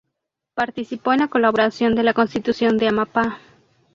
[0.55, 3.37] Participó en la colaboración de la Constitución de Amapá.